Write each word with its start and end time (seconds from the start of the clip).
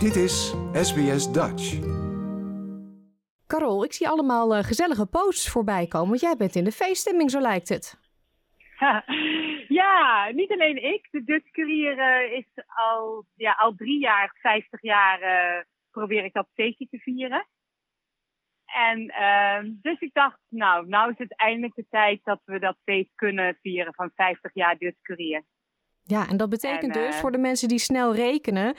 Dit 0.00 0.16
is 0.16 0.54
SBS 0.72 1.32
Dutch. 1.32 1.64
Carol, 3.46 3.84
ik 3.84 3.92
zie 3.92 4.08
allemaal 4.08 4.56
uh, 4.56 4.62
gezellige 4.62 5.06
posts 5.06 5.50
voorbij 5.50 5.86
komen, 5.86 6.08
want 6.08 6.20
jij 6.20 6.36
bent 6.36 6.54
in 6.54 6.64
de 6.64 6.72
feeststemming, 6.72 7.30
zo 7.30 7.40
lijkt 7.40 7.68
het. 7.68 7.98
Ja, 9.80 10.30
niet 10.32 10.52
alleen 10.52 10.84
ik. 10.84 11.08
De 11.10 11.24
Dutch 11.24 11.50
Courier 11.50 11.98
uh, 11.98 12.38
is 12.38 12.46
al, 12.66 13.24
ja, 13.34 13.52
al 13.52 13.74
drie 13.74 14.00
jaar, 14.00 14.36
50 14.40 14.82
jaar, 14.82 15.22
uh, 15.22 15.62
probeer 15.90 16.24
ik 16.24 16.32
dat 16.32 16.48
feestje 16.54 16.86
te 16.90 16.98
vieren. 16.98 17.46
En 18.64 19.00
uh, 19.00 19.72
dus 19.82 20.00
ik 20.00 20.12
dacht, 20.12 20.38
nou, 20.48 20.88
nou 20.88 21.10
is 21.10 21.18
het 21.18 21.36
eindelijk 21.36 21.74
de 21.74 21.86
tijd 21.90 22.20
dat 22.24 22.40
we 22.44 22.58
dat 22.58 22.76
feest 22.84 23.10
kunnen 23.14 23.58
vieren 23.62 23.94
van 23.94 24.10
50 24.14 24.54
jaar 24.54 24.78
Dutch 24.78 25.00
Courier. 25.02 25.44
Ja, 26.10 26.28
en 26.28 26.36
dat 26.36 26.50
betekent 26.50 26.96
en, 26.96 27.02
dus 27.02 27.20
voor 27.20 27.32
de 27.32 27.38
mensen 27.38 27.68
die 27.68 27.78
snel 27.78 28.14
rekenen, 28.14 28.74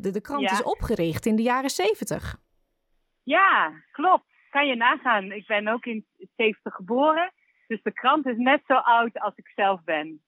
de, 0.00 0.10
de 0.10 0.20
krant 0.20 0.42
ja. 0.42 0.52
is 0.52 0.62
opgericht 0.62 1.26
in 1.26 1.36
de 1.36 1.42
jaren 1.42 1.70
70. 1.70 2.36
Ja, 3.22 3.72
klopt. 3.92 4.24
Kan 4.50 4.66
je 4.66 4.76
nagaan. 4.76 5.32
Ik 5.32 5.46
ben 5.46 5.68
ook 5.68 5.84
in 5.84 6.06
70 6.36 6.74
geboren. 6.74 7.32
Dus 7.66 7.82
de 7.82 7.92
krant 7.92 8.26
is 8.26 8.36
net 8.36 8.62
zo 8.66 8.74
oud 8.74 9.20
als 9.20 9.36
ik 9.36 9.52
zelf 9.54 9.84
ben. 9.84 10.22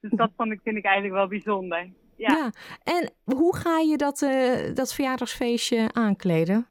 Dus 0.00 0.10
dat 0.10 0.30
vond 0.36 0.52
ik, 0.52 0.60
vind 0.62 0.76
ik 0.76 0.84
eigenlijk 0.84 1.14
wel 1.14 1.28
bijzonder. 1.28 1.90
Ja. 2.16 2.28
ja. 2.28 2.50
En 2.84 3.12
hoe 3.36 3.56
ga 3.56 3.78
je 3.78 3.96
dat, 3.96 4.20
uh, 4.20 4.74
dat 4.74 4.94
verjaardagsfeestje 4.94 5.88
aankleden? 5.92 6.66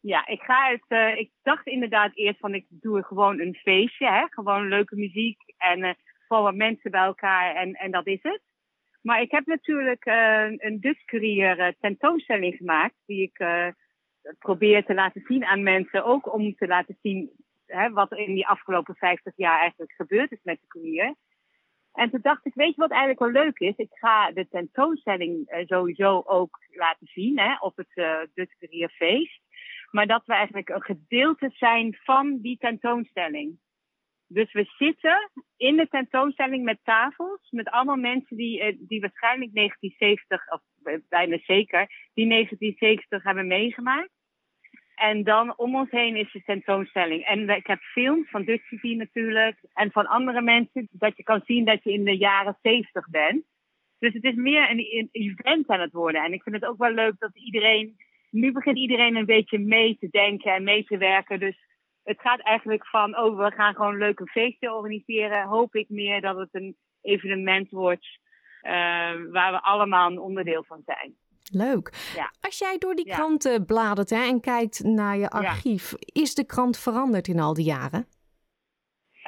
Ja, 0.00 0.26
ik 0.26 0.40
ga 0.40 0.70
het. 0.70 0.84
Uh, 0.88 1.18
ik 1.18 1.30
dacht 1.42 1.66
inderdaad 1.66 2.10
eerst 2.14 2.38
van 2.38 2.54
ik 2.54 2.66
doe 2.68 3.02
gewoon 3.02 3.40
een 3.40 3.54
feestje, 3.54 4.06
hè? 4.06 4.26
gewoon 4.30 4.68
leuke 4.68 4.96
muziek 4.96 5.38
en 5.56 5.78
uh, 5.78 5.90
gewoon 6.28 6.42
wat 6.42 6.54
mensen 6.54 6.90
bij 6.90 7.04
elkaar 7.04 7.54
en, 7.54 7.74
en 7.74 7.90
dat 7.90 8.06
is 8.06 8.22
het. 8.22 8.40
Maar 9.06 9.20
ik 9.20 9.30
heb 9.30 9.46
natuurlijk 9.46 10.06
een 10.56 10.80
Dutch 10.80 11.04
Courier 11.04 11.74
tentoonstelling 11.80 12.56
gemaakt 12.56 12.94
die 13.06 13.22
ik 13.22 13.46
probeer 14.38 14.84
te 14.84 14.94
laten 14.94 15.22
zien 15.26 15.44
aan 15.44 15.62
mensen, 15.62 16.04
ook 16.04 16.32
om 16.32 16.54
te 16.54 16.66
laten 16.66 16.98
zien 17.02 17.30
hè, 17.66 17.90
wat 17.90 18.12
in 18.12 18.34
die 18.34 18.46
afgelopen 18.46 18.94
50 18.94 19.32
jaar 19.36 19.60
eigenlijk 19.60 19.92
gebeurd 19.92 20.32
is 20.32 20.42
met 20.42 20.60
de 20.60 20.66
courier. 20.66 21.14
En 21.92 22.10
toen 22.10 22.20
dacht 22.22 22.46
ik, 22.46 22.54
weet 22.54 22.74
je 22.74 22.80
wat 22.80 22.90
eigenlijk 22.90 23.20
wel 23.20 23.44
leuk 23.44 23.58
is? 23.58 23.76
Ik 23.76 23.90
ga 23.92 24.30
de 24.30 24.48
tentoonstelling 24.48 25.52
uh, 25.52 25.66
sowieso 25.66 26.22
ook 26.26 26.58
laten 26.70 27.06
zien 27.06 27.38
hè, 27.38 27.56
op 27.58 27.76
het 27.76 27.90
uh, 28.70 28.88
Feest. 28.88 29.40
Maar 29.90 30.06
dat 30.06 30.22
we 30.26 30.32
eigenlijk 30.32 30.68
een 30.68 30.82
gedeelte 30.82 31.50
zijn 31.54 31.98
van 32.02 32.38
die 32.40 32.58
tentoonstelling. 32.58 33.58
Dus 34.26 34.52
we 34.52 34.64
zitten 34.64 35.30
in 35.66 35.76
de 35.76 35.88
tentoonstelling 35.88 36.64
met 36.64 36.78
tafels, 36.84 37.50
met 37.50 37.68
allemaal 37.68 37.96
mensen 37.96 38.36
die, 38.36 38.60
uh, 38.60 38.76
die 38.78 39.00
waarschijnlijk 39.00 39.54
1970, 39.54 40.52
of 40.52 40.60
bijna 41.08 41.38
zeker, 41.38 41.86
die 42.14 42.26
1970 42.26 43.22
hebben 43.22 43.46
meegemaakt. 43.46 44.14
En 44.94 45.24
dan 45.24 45.58
om 45.58 45.76
ons 45.76 45.90
heen 45.90 46.16
is 46.16 46.32
de 46.32 46.42
tentoonstelling. 46.42 47.24
En 47.24 47.48
ik 47.48 47.66
heb 47.66 47.80
films 47.80 48.30
van 48.30 48.44
Dutch 48.44 48.68
TV 48.68 48.82
natuurlijk. 48.82 49.58
En 49.74 49.90
van 49.90 50.06
andere 50.06 50.42
mensen. 50.42 50.88
Dat 50.90 51.16
je 51.16 51.22
kan 51.22 51.42
zien 51.44 51.64
dat 51.64 51.84
je 51.84 51.92
in 51.92 52.04
de 52.04 52.16
jaren 52.16 52.58
70 52.62 53.08
bent. 53.08 53.44
Dus 53.98 54.12
het 54.12 54.24
is 54.24 54.34
meer 54.34 54.70
een 54.70 55.08
event 55.12 55.68
aan 55.68 55.80
het 55.80 55.92
worden. 55.92 56.24
En 56.24 56.32
ik 56.32 56.42
vind 56.42 56.54
het 56.54 56.64
ook 56.64 56.78
wel 56.78 56.90
leuk 56.90 57.14
dat 57.18 57.30
iedereen. 57.34 57.96
Nu 58.30 58.52
begint 58.52 58.78
iedereen 58.78 59.16
een 59.16 59.26
beetje 59.26 59.58
mee 59.58 59.96
te 59.98 60.08
denken 60.10 60.54
en 60.54 60.64
mee 60.64 60.84
te 60.84 60.96
werken. 60.96 61.40
Dus 61.40 61.56
het 62.06 62.20
gaat 62.20 62.40
eigenlijk 62.40 62.86
van. 62.86 63.18
Oh, 63.18 63.38
we 63.44 63.50
gaan 63.50 63.74
gewoon 63.74 63.96
leuk 63.96 64.20
een 64.20 64.28
feestje 64.28 64.74
organiseren. 64.74 65.46
Hoop 65.46 65.74
ik 65.74 65.88
meer 65.88 66.20
dat 66.20 66.36
het 66.36 66.48
een 66.52 66.76
evenement 67.00 67.70
wordt. 67.70 68.06
Uh, 68.62 68.72
waar 69.30 69.52
we 69.52 69.62
allemaal 69.62 70.10
een 70.10 70.18
onderdeel 70.18 70.64
van 70.64 70.82
zijn. 70.84 71.16
Leuk. 71.52 72.12
Ja. 72.14 72.32
Als 72.40 72.58
jij 72.58 72.78
door 72.78 72.94
die 72.94 73.12
kranten 73.12 73.64
bladert 73.66 74.10
hè, 74.10 74.22
en 74.22 74.40
kijkt 74.40 74.84
naar 74.84 75.16
je 75.16 75.28
archief, 75.28 75.90
ja. 75.90 76.22
is 76.22 76.34
de 76.34 76.46
krant 76.46 76.78
veranderd 76.78 77.28
in 77.28 77.40
al 77.40 77.54
die 77.54 77.64
jaren? 77.64 78.06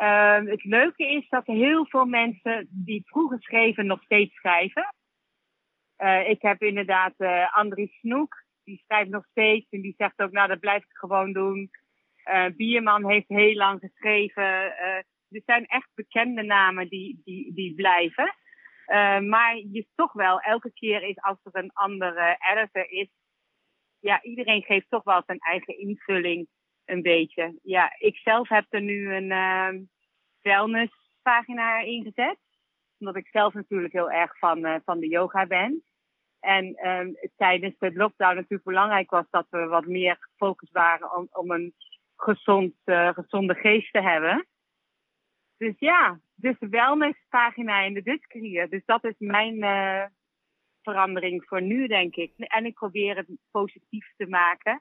Uh, 0.01 0.51
het 0.51 0.65
leuke 0.65 1.07
is 1.07 1.29
dat 1.29 1.47
heel 1.47 1.87
veel 1.87 2.05
mensen 2.05 2.69
die 2.71 3.03
vroeger 3.05 3.43
schreven 3.43 3.87
nog 3.87 4.03
steeds 4.03 4.35
schrijven. 4.35 4.95
Uh, 5.99 6.29
ik 6.29 6.43
heb 6.43 6.63
inderdaad 6.63 7.15
uh, 7.19 7.57
Andries 7.57 7.99
Snoek, 7.99 8.45
die 8.65 8.83
schrijft 8.85 9.11
nog 9.11 9.25
steeds 9.31 9.67
en 9.71 9.81
die 9.81 9.95
zegt 9.97 10.21
ook, 10.21 10.31
nou 10.31 10.49
dat 10.49 10.61
blijf 10.61 10.83
ik 10.83 10.97
gewoon 10.97 11.33
doen. 11.33 11.71
Uh, 12.29 12.47
Bierman 12.57 13.11
heeft 13.11 13.29
heel 13.29 13.55
lang 13.55 13.81
geschreven. 13.81 14.43
er 14.43 15.43
zijn 15.47 15.67
echt 15.67 15.89
bekende 15.95 16.43
namen 16.43 16.89
die, 16.89 17.21
die, 17.25 17.55
die 17.55 17.75
blijven. 17.75 18.35
Uh, 18.87 19.21
maar 19.21 19.57
je 19.57 19.87
toch 19.95 20.13
wel, 20.13 20.41
elke 20.41 20.73
keer 20.73 21.03
is 21.03 21.21
als 21.21 21.39
er 21.43 21.63
een 21.63 21.71
andere 21.73 22.37
editor 22.53 22.91
is, 22.91 23.09
ja, 24.01 24.23
iedereen 24.23 24.63
geeft 24.63 24.87
toch 24.89 25.05
wel 25.05 25.23
zijn 25.27 25.39
eigen 25.39 25.79
invulling 25.79 26.49
een 26.85 27.03
beetje. 27.03 27.59
Ja, 27.63 27.95
ik 27.99 28.17
zelf 28.17 28.49
heb 28.49 28.67
er 28.69 28.81
nu 28.81 29.15
een 29.15 29.31
uh, 29.31 29.81
wellnesspagina 30.43 31.79
ingezet. 31.81 32.39
Omdat 32.99 33.17
ik 33.17 33.29
zelf 33.29 33.55
natuurlijk 33.55 33.93
heel 33.93 34.11
erg 34.11 34.39
van, 34.39 34.83
van 34.85 34.99
de 34.99 35.09
yoga 35.09 35.47
ben. 35.47 35.83
En 36.41 36.89
um, 36.89 37.17
tijdens 37.37 37.79
de 37.79 37.93
lockdown 37.93 38.35
natuurlijk 38.35 38.65
belangrijk 38.65 39.11
was 39.11 39.27
dat 39.31 39.47
we 39.51 39.67
wat 39.67 39.87
meer 39.87 40.17
gefocust 40.21 40.73
waren 40.73 41.17
om, 41.17 41.29
om 41.31 41.51
een 41.51 41.75
gezond, 42.23 42.75
uh, 42.85 43.09
gezonde 43.09 43.55
geest 43.55 43.93
te 43.93 44.03
hebben. 44.03 44.47
Dus 45.57 45.75
ja, 45.79 46.21
dus 46.35 46.59
de 46.59 46.69
wellnesspagina 46.69 47.81
in 47.81 47.95
de 47.95 48.03
Dutch 48.03 48.69
Dus 48.71 48.85
dat 48.85 49.05
is 49.05 49.15
mijn 49.19 49.57
uh, 49.57 50.05
verandering 50.83 51.45
voor 51.47 51.63
nu, 51.63 51.87
denk 51.87 52.17
ik. 52.17 52.33
En 52.37 52.65
ik 52.65 52.75
probeer 52.75 53.17
het 53.17 53.27
positief 53.51 54.13
te 54.17 54.27
maken. 54.27 54.79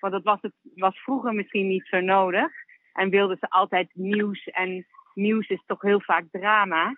Want 0.00 0.12
dat 0.12 0.22
was, 0.22 0.38
het, 0.40 0.52
was 0.74 0.98
vroeger 0.98 1.34
misschien 1.34 1.68
niet 1.68 1.86
zo 1.86 2.00
nodig. 2.00 2.52
En 2.92 3.10
wilden 3.10 3.36
ze 3.40 3.50
altijd 3.50 3.90
nieuws. 3.94 4.44
En 4.44 4.86
nieuws 5.14 5.48
is 5.48 5.62
toch 5.66 5.82
heel 5.82 6.00
vaak 6.00 6.24
drama. 6.30 6.96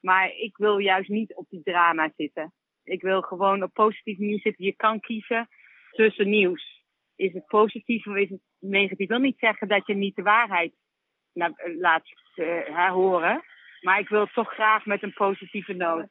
Maar 0.00 0.30
ik 0.36 0.56
wil 0.56 0.78
juist 0.78 1.08
niet 1.08 1.34
op 1.34 1.46
die 1.48 1.62
drama 1.62 2.12
zitten. 2.16 2.52
Ik 2.82 3.02
wil 3.02 3.22
gewoon 3.22 3.62
op 3.62 3.72
positief 3.72 4.18
nieuws 4.18 4.42
zitten. 4.42 4.64
Je 4.64 4.76
kan 4.76 5.00
kiezen 5.00 5.48
tussen 5.90 6.28
nieuws. 6.28 6.69
Is 7.20 7.32
het 7.32 7.46
positief 7.46 8.06
of 8.06 8.16
is 8.16 8.30
het 8.30 8.40
negatief? 8.58 8.98
Ik 8.98 9.08
wil 9.08 9.18
niet 9.18 9.38
zeggen 9.38 9.68
dat 9.68 9.86
je 9.86 9.94
niet 9.94 10.16
de 10.16 10.22
waarheid 10.22 10.72
laat 11.78 12.02
uh, 12.36 12.92
horen. 12.92 13.42
Maar 13.80 13.98
ik 13.98 14.08
wil 14.08 14.20
het 14.20 14.32
toch 14.32 14.52
graag 14.52 14.86
met 14.86 15.02
een 15.02 15.12
positieve 15.12 15.72
noot. 15.72 16.08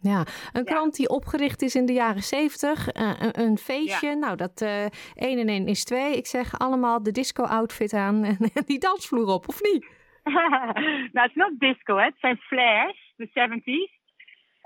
Ja, 0.00 0.24
een 0.52 0.64
krant 0.64 0.96
die 0.96 1.08
opgericht 1.08 1.62
is 1.62 1.74
in 1.74 1.86
de 1.86 1.92
jaren 1.92 2.22
zeventig. 2.22 2.94
Uh, 2.94 3.20
een, 3.20 3.40
een, 3.40 3.58
feestje. 3.58 4.08
Ja. 4.08 4.14
Nou, 4.14 4.36
dat 4.36 4.60
uh, 4.60 4.84
1 4.84 5.38
en 5.38 5.48
1 5.48 5.66
is 5.66 5.84
2. 5.84 6.16
Ik 6.16 6.26
zeg 6.26 6.58
allemaal 6.58 7.02
de 7.02 7.12
disco-outfit 7.12 7.92
aan 7.92 8.24
en 8.24 8.36
die 8.66 8.78
dansvloer 8.78 9.26
op, 9.26 9.48
of 9.48 9.62
niet? 9.62 9.86
nou, 11.12 11.26
het 11.26 11.30
is 11.30 11.34
nog 11.34 11.50
disco, 11.58 11.96
hè. 11.96 12.04
Het 12.04 12.18
zijn 12.18 12.36
flares, 12.36 13.12
de 13.16 13.28
70s. 13.28 13.94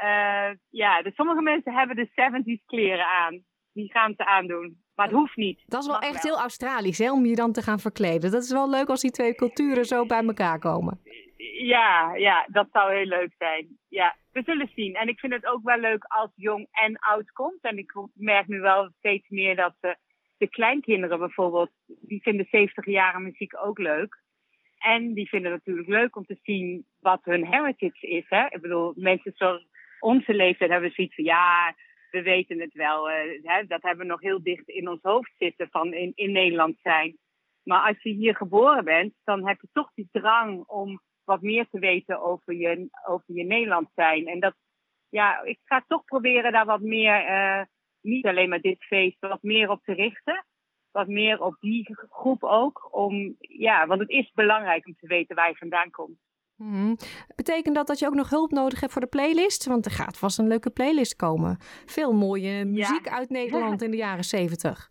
Uh, 0.05 0.51
ja, 0.71 1.03
dus 1.03 1.15
sommige 1.15 1.43
mensen 1.43 1.75
hebben 1.75 1.97
de 1.97 2.09
70s 2.09 2.65
kleren 2.67 3.07
aan. 3.07 3.45
Die 3.73 3.91
gaan 3.91 4.15
ze 4.17 4.27
aandoen. 4.27 4.79
Maar 5.01 5.09
het 5.09 5.19
hoeft 5.19 5.37
niet. 5.37 5.63
Dat 5.67 5.83
is 5.83 5.87
wel 5.87 5.99
echt 5.99 6.23
wel. 6.23 6.33
heel 6.33 6.43
Australisch, 6.43 6.99
hè, 6.99 7.13
om 7.13 7.27
je 7.27 7.35
dan 7.35 7.53
te 7.53 7.63
gaan 7.63 7.79
verkleden. 7.79 8.31
Dat 8.31 8.43
is 8.43 8.53
wel 8.53 8.71
leuk 8.71 8.89
als 8.89 9.01
die 9.01 9.11
twee 9.11 9.35
culturen 9.35 9.85
zo 9.85 10.07
bij 10.07 10.25
elkaar 10.25 10.59
komen. 10.59 11.01
Ja, 11.59 12.15
ja, 12.15 12.47
dat 12.51 12.69
zou 12.73 12.95
heel 12.95 13.07
leuk 13.07 13.35
zijn. 13.39 13.79
Ja, 13.89 14.17
we 14.33 14.43
zullen 14.45 14.71
zien. 14.75 14.95
En 14.95 15.09
ik 15.09 15.19
vind 15.19 15.33
het 15.33 15.47
ook 15.47 15.63
wel 15.63 15.79
leuk 15.79 16.05
als 16.05 16.31
jong 16.35 16.67
en 16.71 16.99
oud 16.99 17.33
komt. 17.33 17.63
En 17.63 17.79
ik 17.79 17.93
merk 18.15 18.47
nu 18.47 18.61
wel 18.61 18.91
steeds 18.99 19.29
meer 19.29 19.57
dat 19.57 19.75
de, 19.81 19.97
de 20.39 20.49
kleinkinderen 20.49 21.19
bijvoorbeeld, 21.19 21.71
die 21.87 22.23
vinden 22.23 22.47
70 22.51 22.87
jaren 22.87 23.23
muziek 23.23 23.65
ook 23.65 23.79
leuk. 23.79 24.23
En 24.79 25.15
die 25.15 25.29
vinden 25.29 25.53
het 25.53 25.61
natuurlijk 25.67 25.89
leuk 25.89 26.17
om 26.17 26.27
te 26.27 26.39
zien 26.43 26.87
wat 27.01 27.21
hun 27.25 27.47
heritage 27.47 28.07
is. 28.07 28.25
Hè? 28.29 28.45
Ik 28.45 28.61
bedoel, 28.61 28.93
mensen 28.97 29.33
zoals 29.35 29.67
onze 30.01 30.35
leeftijd 30.35 30.71
hebben 30.71 30.91
zoiets 30.91 31.15
van 31.15 31.25
ja, 31.25 31.75
we 32.11 32.23
weten 32.23 32.61
het 32.61 32.75
wel. 32.75 33.11
Uh, 33.11 33.15
hè, 33.43 33.67
dat 33.67 33.83
hebben 33.83 34.07
we 34.07 34.13
nog 34.13 34.21
heel 34.21 34.43
dicht 34.43 34.69
in 34.69 34.89
ons 34.89 35.03
hoofd 35.03 35.33
zitten 35.39 35.69
van 35.71 35.93
in, 35.93 36.13
in 36.15 36.33
Nederland 36.33 36.79
zijn. 36.83 37.19
Maar 37.63 37.87
als 37.89 38.03
je 38.03 38.11
hier 38.11 38.37
geboren 38.37 38.85
bent, 38.85 39.15
dan 39.25 39.47
heb 39.47 39.61
je 39.61 39.69
toch 39.73 39.91
die 39.95 40.09
drang 40.13 40.65
om 40.67 41.01
wat 41.25 41.43
meer 41.43 41.67
te 41.71 41.79
weten 41.79 42.23
over 42.23 42.55
je, 42.55 42.89
over 43.07 43.35
je 43.35 43.45
Nederland 43.45 43.91
zijn. 43.95 44.27
En 44.27 44.41
dat, 44.41 44.55
ja, 45.09 45.43
ik 45.43 45.59
ga 45.65 45.85
toch 45.87 46.05
proberen 46.05 46.53
daar 46.53 46.67
wat 46.67 46.81
meer, 46.81 47.29
uh, 47.29 47.63
niet 48.01 48.27
alleen 48.27 48.49
maar 48.49 48.61
dit 48.61 48.85
feest, 48.85 49.21
wat 49.21 49.43
meer 49.43 49.71
op 49.71 49.83
te 49.83 49.93
richten. 49.93 50.45
Wat 50.91 51.09
meer 51.09 51.43
op 51.43 51.57
die 51.61 51.97
groep 52.09 52.45
ook. 52.45 52.89
Om, 52.95 53.37
ja, 53.39 53.87
want 53.87 54.01
het 54.01 54.11
is 54.11 54.31
belangrijk 54.35 54.87
om 54.87 54.95
te 54.95 55.07
weten 55.07 55.37
waar 55.37 55.49
je 55.49 55.57
vandaan 55.57 55.91
komt. 55.91 56.19
Hmm. 56.63 56.97
Betekent 57.37 57.75
dat 57.75 57.87
dat 57.87 57.99
je 57.99 58.07
ook 58.07 58.15
nog 58.15 58.31
hulp 58.31 58.51
nodig 58.51 58.81
hebt 58.81 58.93
voor 58.93 59.01
de 59.01 59.17
playlist? 59.17 59.67
Want 59.67 59.85
er 59.85 59.91
gaat 59.91 60.19
vast 60.19 60.39
een 60.39 60.49
leuke 60.49 60.71
playlist 60.71 61.17
komen. 61.17 61.57
Veel 61.87 62.13
mooie 62.13 62.65
muziek 62.65 63.05
ja. 63.05 63.13
uit 63.13 63.31
Nederland 63.31 63.83
in 63.83 63.91
de 63.91 63.97
jaren 63.97 64.25
zeventig. 64.25 64.89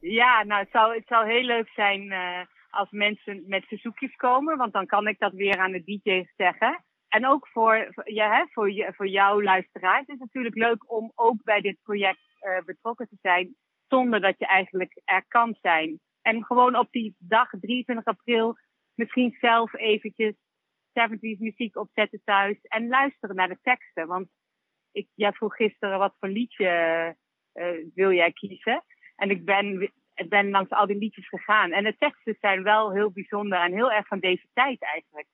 Ja, 0.00 0.44
nou, 0.44 0.60
het 0.60 0.70
zou, 0.70 0.94
het 0.94 1.06
zou 1.06 1.26
heel 1.30 1.42
leuk 1.42 1.68
zijn 1.68 2.02
uh, 2.02 2.40
als 2.70 2.90
mensen 2.90 3.44
met 3.46 3.64
verzoekjes 3.64 4.16
komen. 4.16 4.56
Want 4.56 4.72
dan 4.72 4.86
kan 4.86 5.06
ik 5.06 5.18
dat 5.18 5.32
weer 5.32 5.58
aan 5.58 5.72
de 5.72 5.84
DJ's 5.84 6.32
zeggen. 6.36 6.84
En 7.08 7.26
ook 7.26 7.48
voor, 7.48 7.92
ja, 8.04 8.36
hè, 8.36 8.44
voor, 8.52 8.72
je, 8.72 8.92
voor 8.96 9.08
jouw 9.08 9.42
luisteraar. 9.42 9.98
Het 9.98 10.08
is 10.08 10.18
natuurlijk 10.18 10.54
leuk 10.54 10.92
om 10.92 11.12
ook 11.14 11.42
bij 11.42 11.60
dit 11.60 11.76
project 11.82 12.20
uh, 12.40 12.64
betrokken 12.64 13.08
te 13.08 13.16
zijn 13.22 13.54
zonder 13.88 14.20
dat 14.20 14.34
je 14.38 14.46
eigenlijk 14.46 15.00
er 15.04 15.24
kan 15.28 15.56
zijn. 15.60 16.00
En 16.22 16.44
gewoon 16.44 16.76
op 16.76 16.88
die 16.90 17.14
dag, 17.18 17.50
23 17.60 18.04
april, 18.04 18.56
misschien 18.94 19.36
zelf 19.40 19.74
eventjes 19.74 20.34
70s 21.00 21.38
muziek 21.38 21.76
opzetten 21.76 22.20
thuis 22.24 22.56
en 22.62 22.88
luisteren 22.88 23.36
naar 23.36 23.48
de 23.48 23.58
teksten. 23.62 24.06
Want 24.06 24.28
ik, 24.92 25.08
jij 25.14 25.32
vroeg 25.32 25.56
gisteren 25.56 25.98
wat 25.98 26.14
voor 26.20 26.28
liedje 26.28 26.68
uh, 27.54 27.66
wil 27.94 28.12
jij 28.12 28.32
kiezen. 28.32 28.84
En 29.16 29.30
ik 29.30 29.44
ben, 29.44 29.92
ik 30.14 30.28
ben 30.28 30.50
langs 30.50 30.70
al 30.70 30.86
die 30.86 30.98
liedjes 30.98 31.28
gegaan. 31.28 31.72
En 31.72 31.84
de 31.84 31.96
teksten 31.98 32.36
zijn 32.40 32.62
wel 32.62 32.92
heel 32.92 33.10
bijzonder 33.10 33.60
en 33.60 33.72
heel 33.72 33.92
erg 33.92 34.06
van 34.06 34.18
deze 34.18 34.46
tijd 34.52 34.82
eigenlijk. 34.82 35.26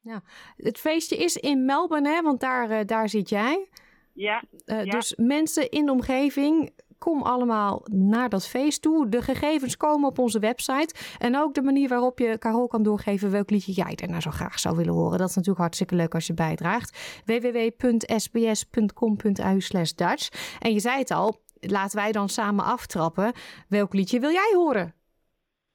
Ja, 0.00 0.22
het 0.56 0.78
feestje 0.78 1.16
is 1.16 1.36
in 1.36 1.64
Melbourne, 1.64 2.08
hè? 2.08 2.22
want 2.22 2.40
daar, 2.40 2.70
uh, 2.70 2.80
daar 2.86 3.08
zit 3.08 3.28
jij. 3.28 3.68
Ja, 4.14 4.42
uh, 4.66 4.84
ja, 4.84 4.90
Dus 4.90 5.14
mensen 5.16 5.70
in 5.70 5.86
de 5.86 5.92
omgeving, 5.92 6.70
kom 7.04 7.22
allemaal 7.22 7.82
naar 7.92 8.28
dat 8.28 8.48
feest 8.48 8.82
toe. 8.82 9.08
De 9.08 9.22
gegevens 9.22 9.76
komen 9.76 10.08
op 10.08 10.18
onze 10.18 10.38
website. 10.38 11.16
En 11.18 11.36
ook 11.36 11.54
de 11.54 11.62
manier 11.62 11.88
waarop 11.88 12.18
je 12.18 12.38
Carol 12.38 12.66
kan 12.66 12.82
doorgeven 12.82 13.30
welk 13.30 13.50
liedje 13.50 13.72
jij 13.72 13.98
er 14.02 14.08
nou 14.08 14.20
zo 14.20 14.30
graag 14.30 14.58
zou 14.58 14.76
willen 14.76 14.94
horen. 14.94 15.18
Dat 15.18 15.28
is 15.28 15.34
natuurlijk 15.34 15.60
hartstikke 15.60 15.94
leuk 15.94 16.14
als 16.14 16.26
je 16.26 16.34
bijdraagt. 16.34 17.22
www.sbs.com.au 17.24 19.58
Dutch. 19.96 20.58
En 20.60 20.72
je 20.72 20.80
zei 20.80 20.98
het 20.98 21.10
al, 21.10 21.36
laten 21.60 21.98
wij 21.98 22.12
dan 22.12 22.28
samen 22.28 22.64
aftrappen. 22.64 23.32
Welk 23.68 23.94
liedje 23.94 24.20
wil 24.20 24.30
jij 24.30 24.52
horen? 24.54 24.94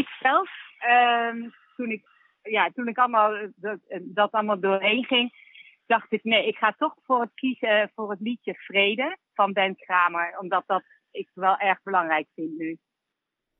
ik 0.00 0.08
zelf, 0.20 0.50
uh, 0.88 1.32
toen 1.76 1.90
ik 1.90 2.02
ja, 2.42 2.70
toen 2.74 2.88
ik 2.88 2.98
allemaal 2.98 3.32
dat, 3.56 3.78
dat 4.00 4.32
allemaal 4.32 4.60
doorheen 4.60 5.04
ging, 5.04 5.47
dacht 5.88 6.12
ik, 6.12 6.24
nee, 6.24 6.46
ik 6.46 6.56
ga 6.56 6.74
toch 6.78 6.94
voor 7.04 7.20
het 7.20 7.34
kiezen 7.34 7.90
voor 7.94 8.10
het 8.10 8.20
liedje 8.20 8.54
Vrede 8.54 9.18
van 9.34 9.52
Ben 9.52 9.76
Kramer. 9.76 10.38
Omdat 10.40 10.62
dat 10.66 10.82
ik 11.10 11.30
wel 11.34 11.56
erg 11.56 11.82
belangrijk 11.82 12.26
vind 12.34 12.58
nu. 12.58 12.78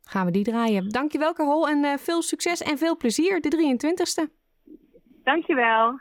Gaan 0.02 0.26
we 0.26 0.32
die 0.32 0.44
draaien. 0.44 0.88
Dankjewel 0.88 1.32
Carol 1.32 1.68
en 1.68 1.84
uh, 1.84 1.96
veel 1.96 2.22
succes 2.22 2.62
en 2.62 2.78
veel 2.78 2.96
plezier 2.96 3.40
de 3.40 3.76
23ste. 3.76 4.32
Dankjewel. 5.22 6.00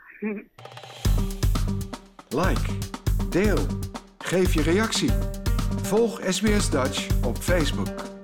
Like, 2.28 2.78
deel, 3.30 3.66
geef 4.18 4.54
je 4.54 4.62
reactie. 4.62 5.10
Volg 5.82 6.20
SBS 6.20 6.70
Dutch 6.70 7.26
op 7.26 7.36
Facebook. 7.36 8.17